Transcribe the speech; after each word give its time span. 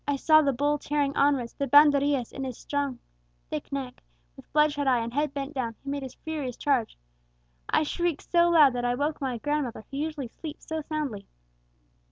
I 0.07 0.15
saw 0.15 0.41
the 0.41 0.51
bull 0.51 0.79
tearing 0.79 1.15
onwards, 1.15 1.53
the 1.53 1.67
banderillas 1.67 2.31
in 2.31 2.43
his 2.43 2.57
thick 2.57 2.61
strong 2.63 2.99
neck; 3.71 4.01
with 4.35 4.51
bloodshot 4.51 4.87
eye, 4.87 4.97
and 4.97 5.13
head 5.13 5.31
bent 5.31 5.53
down, 5.53 5.75
he 5.83 5.91
made 5.91 6.01
his 6.01 6.15
furious 6.15 6.57
charge! 6.57 6.97
I 7.69 7.83
shrieked 7.83 8.23
so 8.23 8.49
loud 8.49 8.73
that 8.73 8.83
I 8.83 8.93
awoke 8.93 9.21
my 9.21 9.37
grandmother, 9.37 9.85
who 9.91 9.97
usually 9.97 10.29
sleeps 10.29 10.65
so 10.65 10.81
soundly! 10.81 11.27